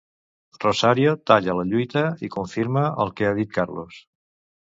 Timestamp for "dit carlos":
3.43-4.01